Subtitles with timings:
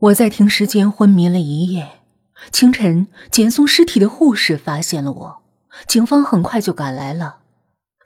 [0.00, 2.02] 我在停尸间昏迷了一夜，
[2.52, 5.42] 清晨捡送尸体的护士发现了我，
[5.88, 7.40] 警方很快就赶来了。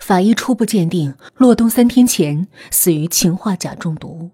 [0.01, 4.31] 法医初步鉴定，洛东三天前死于氰化钾中毒。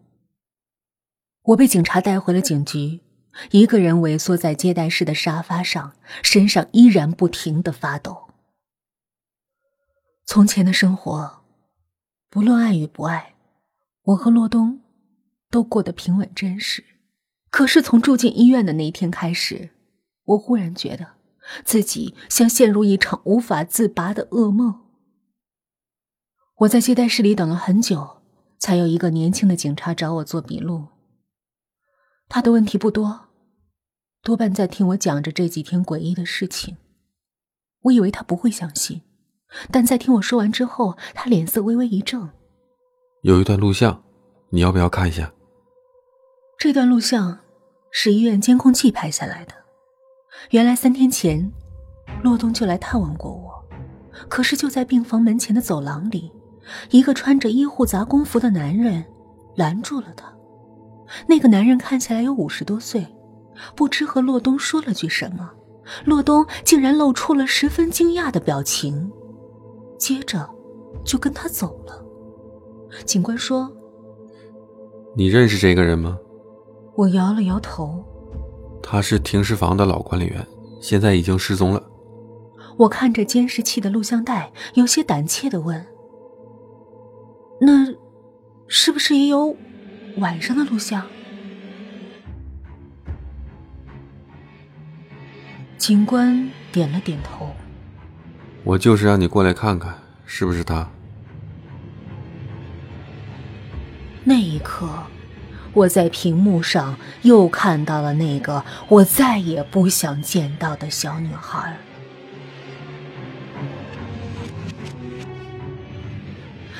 [1.42, 3.00] 我被警察带回了警局，
[3.50, 8.28] 一个人萎缩在接待室的沙发上，身上依然不停的发抖。
[10.24, 11.40] 从前的生活，
[12.30, 13.34] 不论爱与不爱，
[14.04, 14.80] 我和洛东
[15.50, 16.84] 都过得平稳真实。
[17.50, 19.70] 可是从住进医院的那一天开始，
[20.24, 21.06] 我忽然觉得
[21.64, 24.80] 自己像陷入一场无法自拔的噩梦。
[26.58, 28.18] 我在接待室里等了很久，
[28.58, 30.86] 才有一个年轻的警察找我做笔录。
[32.28, 33.28] 他的问题不多，
[34.22, 36.76] 多半在听我讲着这几天诡异的事情。
[37.82, 39.00] 我以为他不会相信，
[39.70, 42.28] 但在听我说完之后，他脸色微微一怔。
[43.22, 44.02] 有一段录像，
[44.50, 45.32] 你要不要看一下？
[46.58, 47.38] 这段录像
[47.92, 49.52] 是医院监控器拍下来的。
[50.50, 51.52] 原来三天前，
[52.24, 53.64] 洛东就来探望过我。
[54.28, 56.32] 可是就在病房门前的走廊里，
[56.90, 59.04] 一个穿着医护杂工服的男人
[59.54, 60.34] 拦住了他。
[61.28, 63.06] 那个男人看起来有五十多岁，
[63.76, 65.48] 不知和洛东说了句什么，
[66.06, 69.12] 洛东竟然露出了十分惊讶的表情，
[69.96, 70.50] 接着
[71.04, 72.04] 就跟他走了。
[73.04, 73.70] 警官说
[75.14, 76.18] ：“你认识这个人吗？”
[76.98, 78.04] 我摇了摇头。
[78.82, 80.44] 他是停尸房的老管理员，
[80.80, 81.80] 现在已经失踪了。
[82.76, 85.86] 我看着监视器的录像带，有些胆怯的问
[87.62, 87.94] ：“那，
[88.66, 89.54] 是不是也有
[90.16, 91.06] 晚上的录像？”
[95.78, 97.50] 警官点了点头。
[98.64, 100.90] 我就是让你过来看看，是不是他？
[104.24, 104.88] 那一刻。
[105.78, 111.76] 我在屏幕上又看到了那个我再也不想见到的小女孩。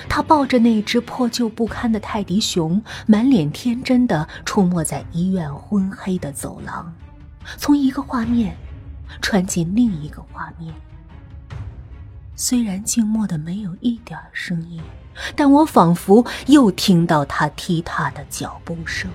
[0.09, 6.93] 她抱着那只破旧不堪的泰迪熊，满脸天真的出没在医院昏黑的走廊，
[7.57, 8.57] 从一个画面
[9.23, 10.75] 穿进另一个画面。
[12.35, 14.81] 虽然静默的没有一点声音。
[15.35, 19.11] 但我仿佛又听到他踢踏的脚步声。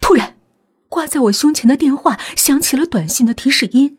[0.00, 0.36] 突然，
[0.88, 3.98] 挂在我胸前的电话响起了短信的提示音。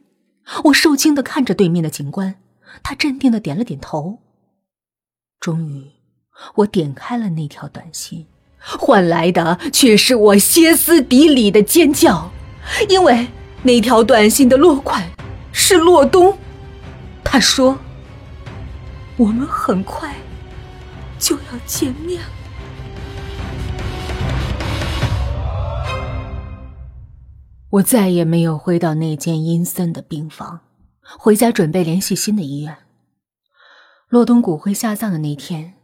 [0.65, 2.35] 我受惊的看着对面的警官，
[2.81, 4.19] 他镇定的点了点头。
[5.39, 5.91] 终于，
[6.55, 8.25] 我点开了那条短信，
[8.59, 12.31] 换来的却是我歇斯底里的尖叫，
[12.89, 13.27] 因为
[13.63, 15.07] 那条短信的落款
[15.51, 16.37] 是洛东。
[17.31, 17.77] 他说
[19.15, 20.15] ：“我们很快
[21.19, 22.27] 就要见面了。”
[27.69, 30.61] 我再也没有回到那间阴森的病房，
[31.03, 32.75] 回家准备联系新的医院。
[34.07, 35.75] 洛东骨灰下葬的那天，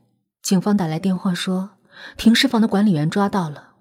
[0.42, 1.78] 警方打来电话说，
[2.18, 3.74] 停尸房的管理员抓到了。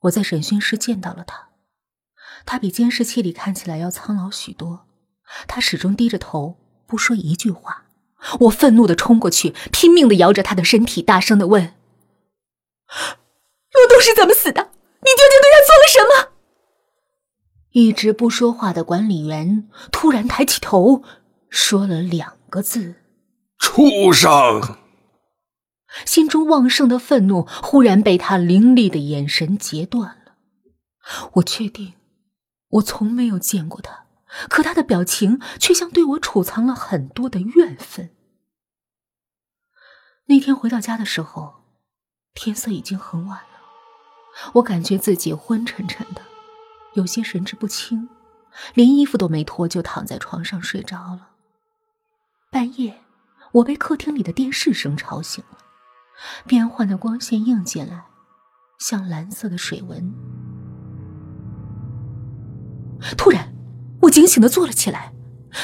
[0.00, 1.48] 我在审讯室见到了他，
[2.44, 4.84] 他比监视器里看起来要苍老许多，
[5.48, 6.58] 他始终低着头。
[6.94, 7.86] 不说一句话，
[8.38, 11.74] 我愤怒的冲过去，拼命的摇着他的身体，大声的问
[13.74, 14.70] ：“陆东是怎么死的？
[15.00, 16.30] 你究竟对他做了什么？”
[17.74, 21.02] 一直不说话的管理员突然抬起头，
[21.50, 22.94] 说了两个字
[23.58, 24.78] ：“畜生！”
[26.06, 30.34] 心中旺盛的愤怒忽然被他凌厉的眼神截断了。
[31.32, 31.94] 我确定，
[32.68, 34.03] 我从没有见过他。
[34.48, 38.10] 可他的表情却像对我储藏了很多的怨愤。
[40.26, 41.64] 那天回到家的时候，
[42.34, 43.60] 天色已经很晚了，
[44.54, 46.22] 我感觉自己昏沉沉的，
[46.94, 48.08] 有些神志不清，
[48.74, 51.30] 连衣服都没脱就躺在床上睡着了。
[52.50, 53.02] 半夜，
[53.52, 55.58] 我被客厅里的电视声吵醒了，
[56.46, 58.06] 变幻的光线映进来，
[58.78, 60.12] 像蓝色的水纹。
[63.16, 63.52] 突然。
[64.04, 65.12] 我警醒的坐了起来，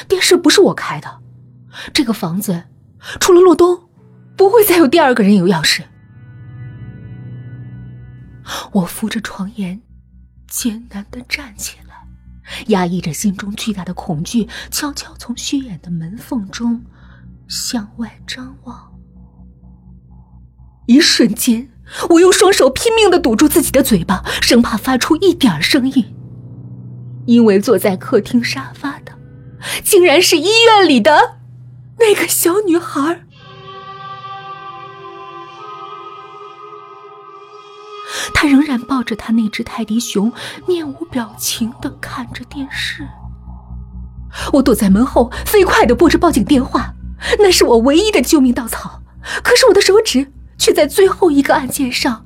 [0.08, 1.20] 电视不是我开的，
[1.92, 2.64] 这个房子
[3.18, 3.88] 除了洛东，
[4.36, 5.82] 不会再有第二个人有钥匙。
[8.72, 9.80] 我扶着床沿，
[10.48, 12.06] 艰难的站起来，
[12.68, 16.82] 压抑着心中巨大的恐惧，悄悄从虚掩的门缝中
[17.48, 18.92] 向外张望。
[20.86, 21.70] 一瞬间，
[22.10, 26.16] 我用双手拼命的堵住自己的嘴巴，生怕发出一点声音。
[27.26, 29.12] 因为坐在客厅沙发的，
[29.84, 31.36] 竟然是医院里的
[31.98, 33.22] 那个小女孩。
[38.34, 40.32] 他仍然抱着他那只泰迪熊，
[40.66, 43.06] 面无表情的看着电视。
[44.52, 46.94] 我躲在门后，飞快的拨着报警电话，
[47.38, 49.02] 那是我唯一的救命稻草。
[49.42, 52.24] 可是我的手指却在最后一个按键上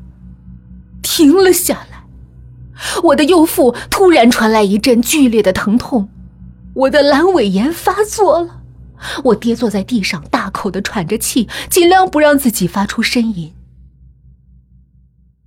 [1.02, 1.93] 停了下来。
[3.02, 6.08] 我的右腹突然传来一阵剧烈的疼痛，
[6.74, 8.62] 我的阑尾炎发作了。
[9.24, 13.52] 我跌坐在地上，大口的喘着气，尽量不让自己发出呻吟。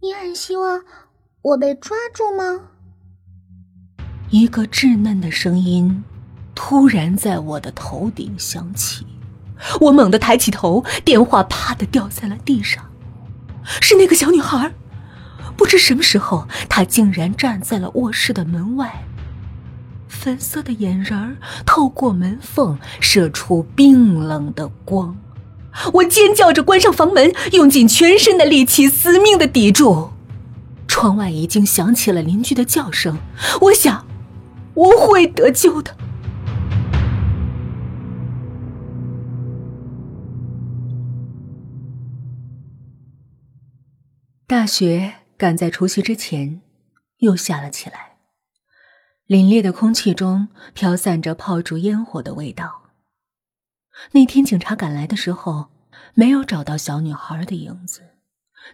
[0.01, 0.81] 你很希望
[1.41, 2.69] 我被抓住吗？
[4.29, 6.03] 一个稚嫩的声音
[6.53, 9.07] 突然在我的头顶响起，
[9.81, 12.91] 我猛地抬起头，电话啪的掉在了地上。
[13.63, 14.71] 是那个小女孩，
[15.57, 19.04] 不知什么时候，他竟然站在了卧室的门外。
[20.07, 25.18] 粉色的眼仁儿透过门缝射出冰冷的光，
[25.94, 30.12] 我尖叫着关上房门，用尽全身的力气死命的抵住。
[30.88, 33.18] 窗外已经响起了邻居的叫声，
[33.62, 34.06] 我想
[34.74, 35.95] 我会得救的。
[44.48, 46.61] 大学赶在除夕之前
[47.17, 48.17] 又下了起来。
[49.27, 52.83] 凛冽的空气中飘散着炮竹烟火的味道。
[54.11, 55.67] 那天警察赶来的时候，
[56.13, 58.01] 没有找到小女孩的影子，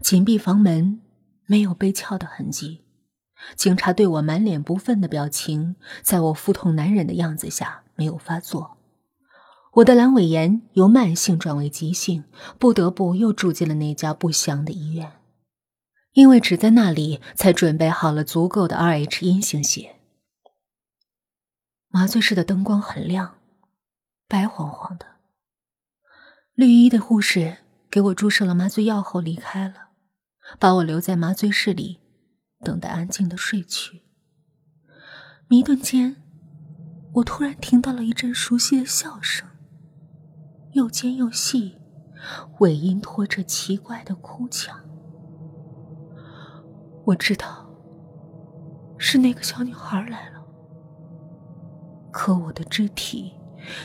[0.01, 1.01] 紧闭房门，
[1.45, 2.83] 没有被撬的痕迹。
[3.55, 8.77] 警察对我满脸不忿的表情，在我腹痛难忍的样子下没有发作。
[9.73, 12.25] 我的阑尾炎由慢性转为急性，
[12.59, 15.13] 不得不又住进了那家不祥的医院，
[16.13, 19.97] 因为只在那里才准备好了足够的 Rh 阴性血。
[21.89, 23.35] 麻醉室的灯光很亮，
[24.27, 25.05] 白晃晃的。
[26.53, 27.57] 绿衣的护士
[27.89, 29.89] 给我注射了麻醉药后离开了，
[30.59, 31.99] 把我留在麻醉室里，
[32.59, 34.03] 等待安静的睡去。
[35.47, 36.15] 迷顿间，
[37.13, 39.47] 我突然听到了一阵熟悉的笑声，
[40.73, 41.79] 又尖又细，
[42.59, 44.92] 尾音拖着奇怪的哭腔。
[47.05, 47.69] 我知道，
[48.97, 50.41] 是那个小女孩来了。
[52.11, 53.33] 可我的肢体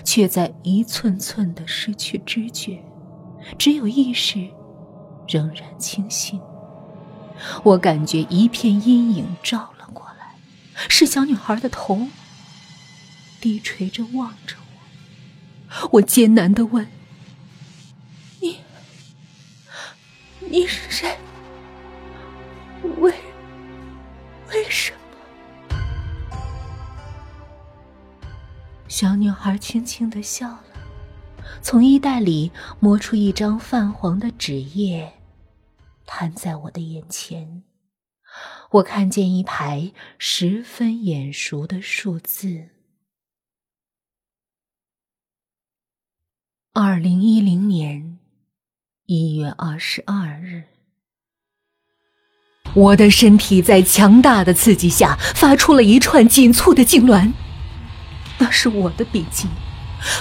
[0.04, 2.84] 却在一寸寸的失去知觉，
[3.58, 4.48] 只有意识
[5.26, 6.40] 仍然清醒。
[7.64, 10.34] 我感觉一片阴影照了过来，
[10.88, 12.06] 是小女孩的头，
[13.40, 15.88] 低垂着望着我。
[15.92, 16.86] 我艰难的问
[18.40, 18.58] ：“你，
[20.40, 21.18] 你是谁？
[23.00, 23.12] 为，
[24.50, 24.98] 为什么？”
[28.88, 30.64] 小女孩轻轻的笑了，
[31.62, 35.12] 从衣袋里摸出一张泛黄的纸页，
[36.06, 37.62] 摊在我的眼前。
[38.70, 42.68] 我看见一排十分眼熟的数字：
[46.72, 48.18] 二零一零年
[49.06, 50.77] 一月二十二日。
[52.78, 57.32] 我的身体在强大的刺激下发出了一串紧促的痉挛。
[58.38, 59.48] 那是我的笔记，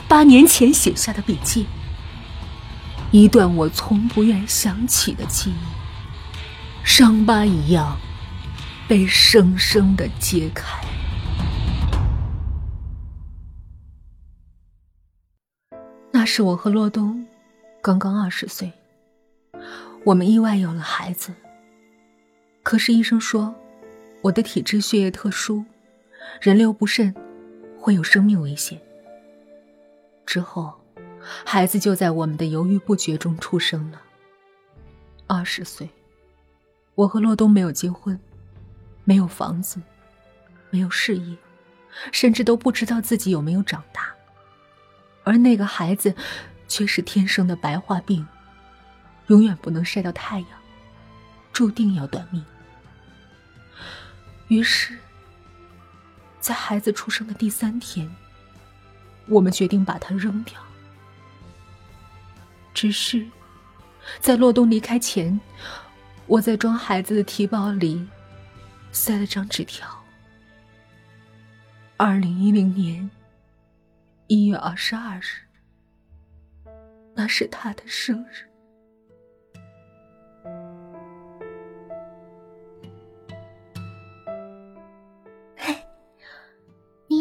[0.08, 1.68] 八年前写下的笔记，
[3.12, 5.54] 一段我从不愿想起的记忆，
[6.84, 7.96] 伤疤一样
[8.88, 10.66] 被生生的揭开。
[16.12, 17.24] 那是我和洛东
[17.84, 18.72] 刚刚二十岁，
[20.04, 21.32] 我们意外有了孩子。
[22.68, 23.56] 可是医生说，
[24.22, 25.64] 我的体质血液特殊，
[26.42, 27.16] 人流不慎。
[27.80, 28.78] 会有生命危险。
[30.26, 30.78] 之后，
[31.46, 34.02] 孩子就在我们的犹豫不决中出生了。
[35.28, 35.90] 二十岁，
[36.96, 38.20] 我和洛东没有结婚，
[39.06, 39.80] 没有房子，
[40.70, 41.38] 没有事业，
[42.12, 44.14] 甚至都不知道自己有没有长大。
[45.24, 46.14] 而那个孩子，
[46.68, 48.28] 却是天生的白化病，
[49.28, 50.50] 永远不能晒到太阳，
[51.54, 52.44] 注定要短命。
[54.48, 54.98] 于是。
[56.40, 58.10] 在孩子出生的第三天，
[59.28, 60.58] 我们决定把它扔掉。
[62.74, 63.28] 只是，
[64.22, 65.38] 在洛东离开前，
[66.26, 68.08] 我在装孩子的提包里
[68.94, 69.90] 塞了张纸条。
[71.98, 73.10] 二零一零年
[74.28, 75.44] 一月二十二日，
[77.14, 78.47] 那是他的生日。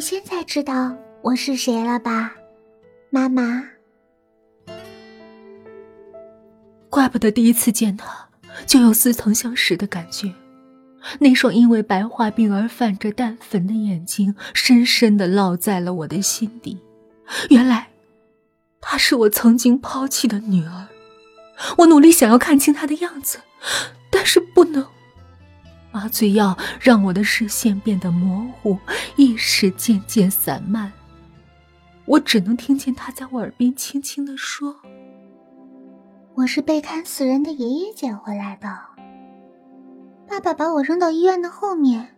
[0.08, 2.32] 现在知道我是谁了吧，
[3.10, 3.64] 妈妈？
[6.88, 8.28] 怪不得第一次见他
[8.66, 10.32] 就有似曾相识的感觉。
[11.18, 16.78] 那双因为白化病而泛着淡粉的眼睛，深深的烙在了我的心底。
[17.50, 17.88] 原来，
[18.80, 20.86] 她是我曾经抛弃的女儿。
[21.78, 23.40] 我努力想要看清她的样子，
[24.08, 24.86] 但是不能。
[25.96, 28.78] 麻醉药让我的视线变得模糊，
[29.16, 30.92] 意识渐渐散漫。
[32.04, 34.76] 我只能听见他在我耳边轻轻的说
[36.36, 38.68] ：“我是被砍死人的爷爷捡回来的。
[40.28, 42.14] 爸爸把我扔到医院的后面，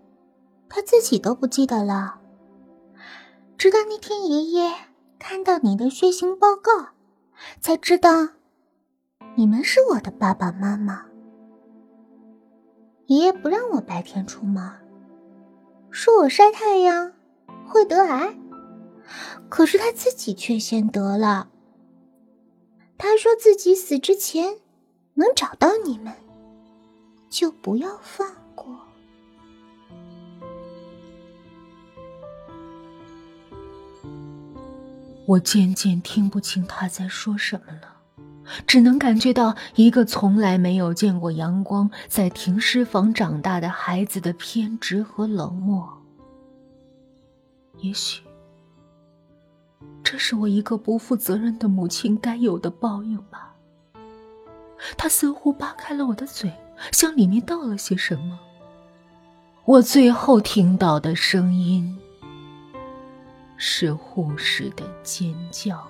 [0.68, 2.18] 他自己都不记得了。
[3.56, 4.72] 直到那天爷爷
[5.20, 6.88] 看到你的血型报告，
[7.60, 8.30] 才知道。”
[9.36, 11.07] 你们是我的爸爸妈妈。
[13.08, 14.70] 爷爷不让我白天出门，
[15.90, 17.14] 说我晒太阳
[17.66, 18.36] 会得癌，
[19.48, 21.48] 可是他自己却先得了。
[22.98, 24.58] 他说自己死之前
[25.14, 26.12] 能找到你们，
[27.30, 28.78] 就不要放过。
[35.24, 37.97] 我渐渐听不清他在说什么了。
[38.66, 45.88] 只能感觉到一个从来没有见过阳光、在停尸房长大的孩子的偏执和冷漠。
[47.78, 48.22] 也许，
[50.02, 53.54] 这是我一个不负责任的母亲该有的报应吧。
[54.96, 56.52] 他似乎扒开了我的嘴，
[56.92, 58.38] 向里面倒了些什么。
[59.64, 61.98] 我最后听到的声音
[63.56, 65.86] 是护士的尖叫。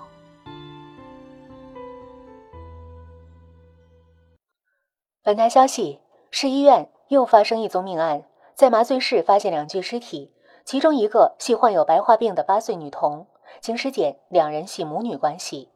[5.28, 10.32] 本台消息：市医院又发生一宗命案，在麻醉室发现两具尸体，
[10.64, 13.26] 其中一个系患有白化病的八岁女童，
[13.60, 15.68] 经尸检，两人系母女关系。